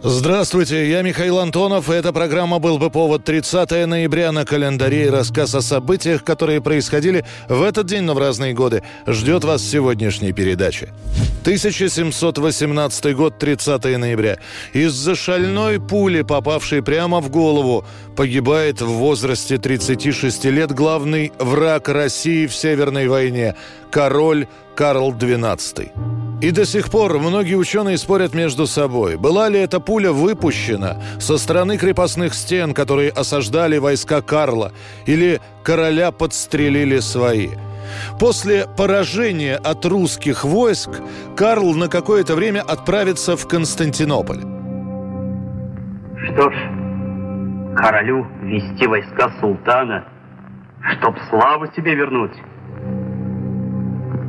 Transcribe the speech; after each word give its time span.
Здравствуйте, 0.00 0.88
я 0.88 1.02
Михаил 1.02 1.40
Антонов, 1.40 1.90
и 1.90 1.92
эта 1.92 2.12
программа 2.12 2.60
«Был 2.60 2.78
бы 2.78 2.88
повод» 2.88 3.24
30 3.24 3.84
ноября 3.84 4.30
на 4.30 4.44
календаре 4.44 5.06
и 5.06 5.10
рассказ 5.10 5.56
о 5.56 5.60
событиях, 5.60 6.22
которые 6.22 6.60
происходили 6.60 7.24
в 7.48 7.62
этот 7.62 7.86
день, 7.86 8.02
но 8.02 8.14
в 8.14 8.18
разные 8.18 8.54
годы, 8.54 8.84
ждет 9.08 9.42
вас 9.42 9.60
в 9.60 9.68
сегодняшней 9.68 10.32
передаче. 10.32 10.90
1718 11.42 13.16
год, 13.16 13.38
30 13.40 13.98
ноября. 13.98 14.38
Из-за 14.72 15.16
шальной 15.16 15.80
пули, 15.80 16.22
попавшей 16.22 16.80
прямо 16.80 17.20
в 17.20 17.28
голову, 17.28 17.84
погибает 18.14 18.80
в 18.80 18.86
возрасте 18.86 19.58
36 19.58 20.44
лет 20.44 20.70
главный 20.70 21.32
враг 21.40 21.88
России 21.88 22.46
в 22.46 22.54
Северной 22.54 23.08
войне– 23.08 23.56
король 23.90 24.46
Карл 24.76 25.12
XII. 25.12 26.17
И 26.40 26.52
до 26.52 26.64
сих 26.64 26.88
пор 26.90 27.18
многие 27.18 27.56
ученые 27.56 27.98
спорят 27.98 28.32
между 28.32 28.66
собой, 28.66 29.16
была 29.16 29.48
ли 29.48 29.58
эта 29.58 29.80
пуля 29.80 30.12
выпущена 30.12 30.96
со 31.18 31.36
стороны 31.36 31.76
крепостных 31.76 32.32
стен, 32.32 32.74
которые 32.74 33.10
осаждали 33.10 33.78
войска 33.78 34.22
Карла, 34.22 34.72
или 35.06 35.40
короля 35.64 36.12
подстрелили 36.12 37.00
свои. 37.00 37.48
После 38.20 38.66
поражения 38.76 39.56
от 39.56 39.84
русских 39.84 40.44
войск 40.44 40.90
Карл 41.36 41.74
на 41.74 41.88
какое-то 41.88 42.36
время 42.36 42.60
отправится 42.60 43.36
в 43.36 43.48
Константинополь. 43.48 44.40
Что 46.24 46.50
ж, 46.50 46.54
королю 47.74 48.26
вести 48.42 48.86
войска 48.86 49.32
султана, 49.40 50.04
чтоб 50.92 51.16
славу 51.30 51.66
себе 51.74 51.96
вернуть. 51.96 52.36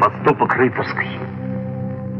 Поступок 0.00 0.52
рыцарский. 0.54 1.41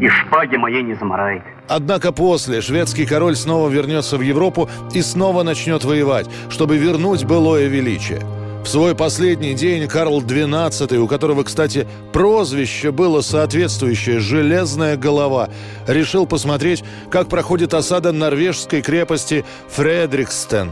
И 0.01 0.09
шпаги 0.09 0.57
моей 0.57 0.83
не 0.83 0.95
заморает. 0.95 1.43
Однако 1.69 2.13
после 2.13 2.61
шведский 2.61 3.07
король 3.07 3.37
снова 3.37 3.69
вернется 3.69 4.17
в 4.17 4.21
Европу 4.21 4.69
и 4.95 5.03
снова 5.03 5.43
начнет 5.43 5.85
воевать, 5.85 6.27
чтобы 6.49 6.77
вернуть 6.77 7.25
былое 7.25 7.67
величие. 7.69 8.21
В 8.65 8.69
свой 8.69 8.95
последний 8.95 9.55
день 9.55 9.89
Карл 9.89 10.23
XII, 10.23 10.97
у 10.97 11.09
которого, 11.09 11.43
кстати, 11.43 11.87
прозвище 12.13 12.93
было 12.93 13.21
соответствующее 13.21 14.21
«железная 14.21 14.97
голова», 14.97 15.49
решил 15.89 16.27
посмотреть, 16.27 16.85
как 17.11 17.29
проходит 17.29 17.75
осада 17.75 18.13
норвежской 18.13 18.81
крепости 18.81 19.45
Фредрикстен. 19.69 20.71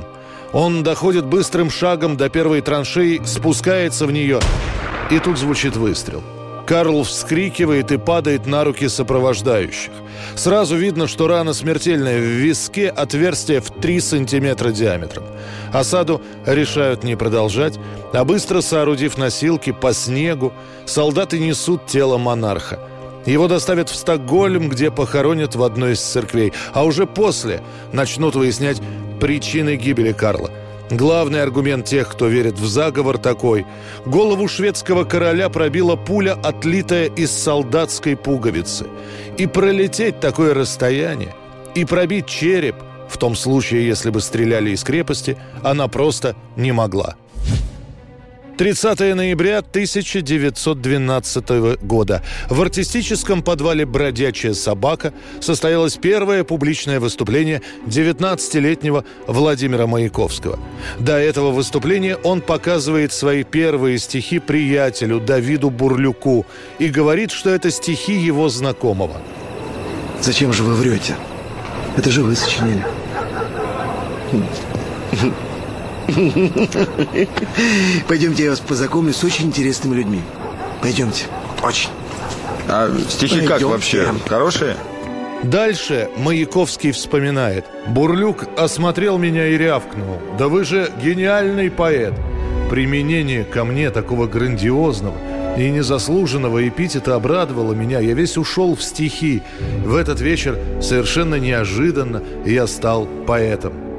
Он 0.53 0.85
доходит 0.85 1.27
быстрым 1.27 1.69
шагом 1.69 2.17
до 2.17 2.29
первой 2.29 2.61
траншеи, 2.61 3.21
спускается 3.25 4.07
в 4.07 4.13
нее, 4.13 4.39
и 5.11 5.19
тут 5.19 5.39
звучит 5.39 5.77
выстрел– 5.77 6.23
Карл 6.71 7.03
вскрикивает 7.03 7.91
и 7.91 7.99
падает 7.99 8.47
на 8.47 8.63
руки 8.63 8.87
сопровождающих. 8.87 9.91
Сразу 10.37 10.77
видно, 10.77 11.09
что 11.09 11.27
рана 11.27 11.53
смертельная. 11.53 12.21
В 12.21 12.23
виске 12.23 12.89
отверстие 12.91 13.61
в 13.61 13.71
3 13.73 13.99
сантиметра 14.01 14.71
диаметром. 14.71 15.25
Осаду 15.73 16.23
решают 16.47 17.03
не 17.03 17.17
продолжать, 17.17 17.77
а 18.13 18.25
быстро 18.25 18.61
соорудив 18.61 19.19
носилки 19.19 19.73
по 19.73 19.93
снегу, 19.93 20.53
солдаты 20.87 21.41
несут 21.41 21.87
тело 21.87 22.19
монарха. 22.19 22.79
Его 23.27 23.49
доставят 23.49 23.89
в 23.89 23.97
Стокгольм, 23.97 24.69
где 24.69 24.93
похоронят 24.93 25.57
в 25.57 25.65
одной 25.65 25.95
из 25.95 26.01
церквей, 26.01 26.53
а 26.73 26.85
уже 26.85 27.05
после 27.05 27.63
начнут 27.93 28.37
выяснять 28.37 28.81
причины 29.19 29.75
гибели 29.75 30.13
Карла– 30.13 30.53
Главный 30.91 31.41
аргумент 31.41 31.87
тех, 31.87 32.09
кто 32.09 32.27
верит 32.27 32.59
в 32.59 32.67
заговор, 32.67 33.17
такой. 33.17 33.65
Голову 34.05 34.49
шведского 34.49 35.05
короля 35.05 35.49
пробила 35.49 35.95
пуля, 35.95 36.33
отлитая 36.43 37.07
из 37.07 37.31
солдатской 37.31 38.17
пуговицы. 38.17 38.87
И 39.39 39.47
пролететь 39.47 40.19
такое 40.19 40.53
расстояние, 40.53 41.33
и 41.77 41.85
пробить 41.85 42.27
череп, 42.27 42.75
в 43.09 43.19
том 43.19 43.37
случае, 43.37 43.87
если 43.87 44.11
бы 44.11 44.21
стреляли 44.21 44.71
из 44.71 44.83
крепости, 44.83 45.37
она 45.63 45.87
просто 45.87 46.35
не 46.57 46.73
могла. 46.73 47.15
30 48.61 49.17
ноября 49.17 49.59
1912 49.61 51.81
года 51.81 52.23
в 52.51 52.61
артистическом 52.61 53.43
подвале 53.43 53.87
«Бродячая 53.87 54.53
собака» 54.53 55.15
состоялось 55.41 55.97
первое 55.97 56.45
публичное 56.45 57.01
выступление 57.01 57.63
19-летнего 57.87 59.07
Владимира 59.27 59.87
Маяковского. 59.87 60.59
До 60.99 61.17
этого 61.17 61.53
выступления 61.53 62.17
он 62.17 62.43
показывает 62.43 63.15
свои 63.15 63.45
первые 63.45 63.97
стихи 63.97 64.39
приятелю 64.39 65.21
Давиду 65.21 65.71
Бурлюку 65.71 66.45
и 66.79 66.89
говорит, 66.89 67.31
что 67.31 67.49
это 67.49 67.71
стихи 67.71 68.13
его 68.13 68.51
знакомого. 68.51 69.23
Зачем 70.21 70.53
же 70.53 70.65
вы 70.65 70.75
врете? 70.75 71.17
Это 71.97 72.11
же 72.11 72.23
вы 72.23 72.37
сочинили. 72.37 72.85
Пойдемте, 78.09 78.45
я 78.45 78.51
вас 78.51 78.61
познакомлю 78.61 79.13
с 79.13 79.23
очень 79.25 79.47
интересными 79.47 79.97
людьми. 79.97 80.21
Пойдемте. 80.83 81.25
Очень. 81.63 81.91
А 82.69 82.91
стихи 83.09 83.41
Пойдемте. 83.41 83.49
как 83.49 83.63
вообще? 83.63 84.09
Хорошие? 84.27 84.77
Дальше 85.43 86.11
Маяковский 86.19 86.93
вспоминает. 86.93 87.65
Бурлюк 87.89 88.47
осмотрел 88.59 89.17
меня 89.19 89.47
и 89.47 89.57
рявкнул. 89.57 90.19
«Да 90.39 90.49
вы 90.49 90.65
же 90.65 90.93
гениальный 91.03 91.71
поэт!» 91.71 92.13
Применение 92.71 93.45
ко 93.45 93.65
мне 93.65 93.91
такого 93.91 94.27
грандиозного 94.27 95.17
и 95.57 95.71
незаслуженного 95.71 96.69
эпитета 96.69 97.15
обрадовало 97.17 97.73
меня. 97.73 98.01
Я 98.01 98.15
весь 98.15 98.37
ушел 98.37 98.77
в 98.77 98.83
стихи. 98.83 99.43
В 99.85 99.97
этот 99.97 100.21
вечер 100.21 100.59
совершенно 100.81 101.37
неожиданно 101.37 102.23
я 102.45 102.67
стал 102.67 103.09
поэтом. 103.27 103.90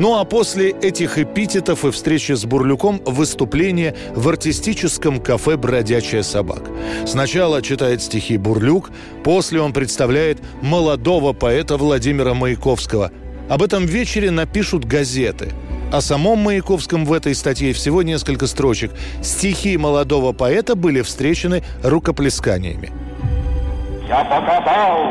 Ну 0.00 0.18
а 0.18 0.24
после 0.24 0.70
этих 0.70 1.18
эпитетов 1.18 1.84
и 1.84 1.90
встречи 1.90 2.32
с 2.32 2.46
Бурлюком 2.46 3.02
выступление 3.04 3.94
в 4.16 4.30
артистическом 4.30 5.20
кафе 5.20 5.58
«Бродячая 5.58 6.22
собака». 6.22 6.70
Сначала 7.04 7.60
читает 7.60 8.00
стихи 8.00 8.38
Бурлюк, 8.38 8.90
после 9.22 9.60
он 9.60 9.74
представляет 9.74 10.38
молодого 10.62 11.34
поэта 11.34 11.76
Владимира 11.76 12.32
Маяковского. 12.32 13.12
Об 13.50 13.62
этом 13.62 13.84
вечере 13.84 14.30
напишут 14.30 14.86
газеты. 14.86 15.52
О 15.92 16.00
самом 16.00 16.38
Маяковском 16.38 17.04
в 17.04 17.12
этой 17.12 17.34
статье 17.34 17.74
всего 17.74 18.02
несколько 18.02 18.46
строчек. 18.46 18.92
Стихи 19.22 19.76
молодого 19.76 20.32
поэта 20.32 20.76
были 20.76 21.02
встречены 21.02 21.62
рукоплесканиями. 21.84 22.90
Я 24.08 24.24
покатал 24.24 25.10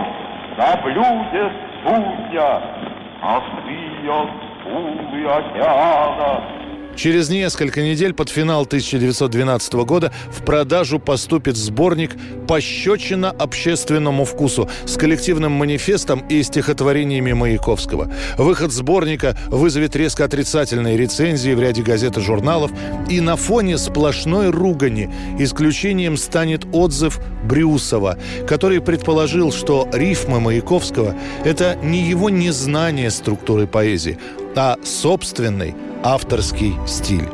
на 0.57 0.81
блюде 0.81 1.51
судья, 1.83 2.89
Острие 3.21 4.48
скулы 4.69 5.25
океана. 5.25 6.59
Через 6.99 7.29
несколько 7.29 7.81
недель 7.81 8.13
под 8.13 8.27
финал 8.29 8.63
1912 8.63 9.73
года 9.85 10.11
в 10.31 10.43
продажу 10.43 10.99
поступит 10.99 11.55
сборник 11.55 12.11
«Пощечина 12.45 13.29
общественному 13.29 14.25
вкусу» 14.25 14.69
с 14.85 14.97
коллективным 14.97 15.53
манифестом 15.53 16.19
и 16.27 16.43
стихотворениями 16.43 17.31
Маяковского. 17.31 18.11
Выход 18.37 18.73
сборника 18.73 19.37
вызовет 19.47 19.95
резко 19.95 20.25
отрицательные 20.25 20.97
рецензии 20.97 21.53
в 21.53 21.61
ряде 21.61 21.83
газет 21.83 22.17
и 22.17 22.21
журналов, 22.21 22.71
и 23.09 23.21
на 23.21 23.37
фоне 23.37 23.77
сплошной 23.77 24.49
ругани 24.49 25.09
исключением 25.39 26.17
станет 26.17 26.65
отзыв 26.73 27.21
Брюсова, 27.45 28.17
который 28.45 28.81
предположил, 28.81 29.53
что 29.53 29.87
рифмы 29.93 30.41
Маяковского– 30.41 31.15
это 31.45 31.77
не 31.81 32.01
его 32.01 32.29
незнание 32.29 33.09
структуры 33.09 33.67
поэзии, 33.67 34.17
а 34.55 34.77
собственный 34.83 35.75
авторский 36.03 36.75
стиль. 36.87 37.29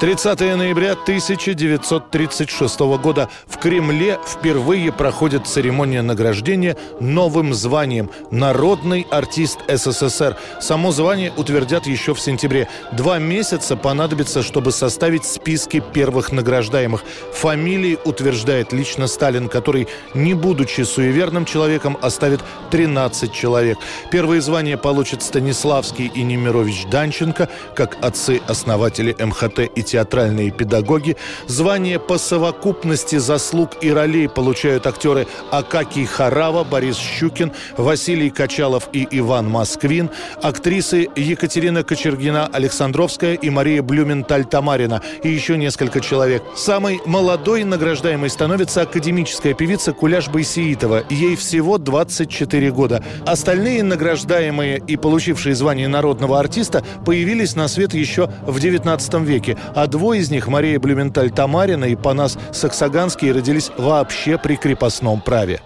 30 0.00 0.38
ноября 0.38 0.92
1936 0.92 2.80
года 3.02 3.28
в 3.48 3.58
Кремле 3.58 4.20
впервые 4.24 4.92
проходит 4.92 5.48
церемония 5.48 6.02
награждения 6.02 6.76
новым 7.00 7.52
званием 7.52 8.08
«Народный 8.30 9.08
артист 9.10 9.58
СССР». 9.66 10.36
Само 10.60 10.92
звание 10.92 11.32
утвердят 11.36 11.88
еще 11.88 12.14
в 12.14 12.20
сентябре. 12.20 12.68
Два 12.92 13.18
месяца 13.18 13.74
понадобится, 13.74 14.44
чтобы 14.44 14.70
составить 14.70 15.24
списки 15.24 15.82
первых 15.92 16.30
награждаемых. 16.30 17.02
Фамилии 17.32 17.98
утверждает 18.04 18.72
лично 18.72 19.08
Сталин, 19.08 19.48
который, 19.48 19.88
не 20.14 20.34
будучи 20.34 20.82
суеверным 20.82 21.44
человеком, 21.44 21.98
оставит 22.00 22.40
13 22.70 23.32
человек. 23.32 23.78
Первые 24.12 24.42
звания 24.42 24.76
получат 24.76 25.24
Станиславский 25.24 26.06
и 26.06 26.22
Немирович 26.22 26.86
Данченко, 26.86 27.48
как 27.74 27.96
отцы-основатели 28.00 29.16
МХТ 29.18 29.58
и 29.74 29.87
театральные 29.88 30.50
педагоги. 30.50 31.16
Звание 31.46 31.98
по 31.98 32.18
совокупности 32.18 33.16
заслуг 33.16 33.70
и 33.80 33.90
ролей 33.90 34.28
получают 34.28 34.86
актеры 34.86 35.26
Акакий 35.50 36.04
Харава, 36.04 36.64
Борис 36.64 36.96
Щукин, 36.96 37.52
Василий 37.76 38.30
Качалов 38.30 38.88
и 38.92 39.06
Иван 39.10 39.48
Москвин, 39.48 40.10
актрисы 40.42 41.08
Екатерина 41.16 41.82
Кочергина, 41.82 42.46
Александровская 42.46 43.34
и 43.34 43.50
Мария 43.50 43.82
Блюменталь-Тамарина 43.82 45.02
и 45.22 45.28
еще 45.28 45.56
несколько 45.56 46.00
человек. 46.00 46.42
Самой 46.56 47.00
молодой 47.06 47.64
награждаемой 47.64 48.30
становится 48.30 48.82
академическая 48.82 49.54
певица 49.54 49.92
Куляш 49.92 50.28
Байсеитова. 50.28 51.04
Ей 51.10 51.36
всего 51.36 51.78
24 51.78 52.70
года. 52.72 53.02
Остальные 53.26 53.82
награждаемые 53.82 54.82
и 54.86 54.96
получившие 54.96 55.54
звание 55.54 55.88
народного 55.88 56.38
артиста 56.38 56.84
появились 57.06 57.56
на 57.56 57.68
свет 57.68 57.94
еще 57.94 58.30
в 58.46 58.60
19 58.60 59.14
веке, 59.20 59.56
а 59.80 59.86
двое 59.86 60.20
из 60.20 60.28
них, 60.28 60.48
Мария 60.48 60.80
Блюменталь-Тамарина 60.80 61.84
и 61.84 61.94
Панас 61.94 62.36
Саксаганский, 62.52 63.30
родились 63.30 63.70
вообще 63.78 64.36
при 64.36 64.56
крепостном 64.56 65.20
праве. 65.20 65.60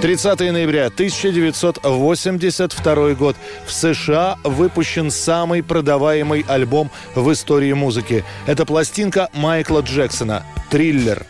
30 0.00 0.40
ноября 0.52 0.86
1982 0.86 3.10
год. 3.10 3.36
В 3.66 3.72
США 3.72 4.38
выпущен 4.44 5.10
самый 5.10 5.62
продаваемый 5.62 6.46
альбом 6.48 6.90
в 7.14 7.30
истории 7.32 7.74
музыки. 7.74 8.24
Это 8.46 8.64
пластинка 8.64 9.28
Майкла 9.34 9.80
Джексона 9.80 10.42
«Триллер». 10.70 11.26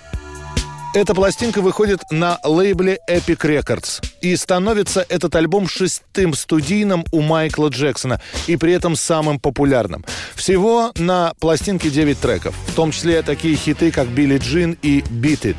Эта 0.96 1.14
пластинка 1.14 1.60
выходит 1.60 2.00
на 2.10 2.38
лейбле 2.42 2.98
Epic 3.06 3.40
Records. 3.42 4.02
И 4.22 4.34
становится 4.34 5.04
этот 5.10 5.36
альбом 5.36 5.68
шестым 5.68 6.32
студийным 6.32 7.04
у 7.12 7.20
Майкла 7.20 7.68
Джексона. 7.68 8.18
И 8.46 8.56
при 8.56 8.72
этом 8.72 8.96
самым 8.96 9.38
популярным. 9.38 10.06
Всего 10.34 10.92
на 10.96 11.34
пластинке 11.38 11.90
9 11.90 12.18
треков. 12.18 12.54
В 12.68 12.74
том 12.74 12.92
числе 12.92 13.20
такие 13.20 13.56
хиты, 13.56 13.90
как 13.92 14.08
«Билли 14.08 14.38
Джин» 14.38 14.78
и 14.80 15.00
«Beat 15.02 15.42
It». 15.42 15.56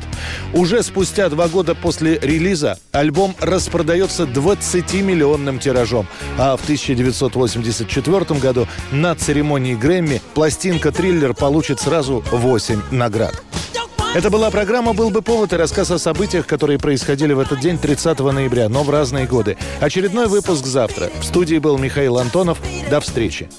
Уже 0.54 0.82
спустя 0.82 1.28
два 1.28 1.46
года 1.46 1.76
после 1.76 2.18
релиза 2.18 2.76
альбом 2.90 3.36
распродается 3.38 4.24
20-миллионным 4.24 5.60
тиражом. 5.60 6.08
А 6.36 6.56
в 6.56 6.64
1984 6.64 8.40
году 8.40 8.66
на 8.90 9.14
церемонии 9.14 9.76
Грэмми 9.76 10.20
пластинка 10.34 10.90
«Триллер» 10.90 11.32
получит 11.32 11.78
сразу 11.78 12.24
8 12.32 12.82
наград. 12.90 13.40
Это 14.14 14.30
была 14.30 14.50
программа 14.50 14.94
«Был 14.94 15.10
бы 15.10 15.20
повод» 15.20 15.52
и 15.52 15.56
рассказ 15.56 15.90
о 15.90 15.98
событиях, 15.98 16.46
которые 16.46 16.78
происходили 16.78 17.34
в 17.34 17.38
этот 17.38 17.60
день 17.60 17.78
30 17.78 18.18
ноября, 18.18 18.70
но 18.70 18.82
в 18.82 18.88
разные 18.88 19.26
годы. 19.26 19.58
Очередной 19.80 20.28
выпуск 20.28 20.64
завтра. 20.64 21.10
В 21.20 21.24
студии 21.24 21.58
был 21.58 21.76
Михаил 21.76 22.16
Антонов. 22.16 22.58
До 22.90 23.00
встречи. 23.00 23.50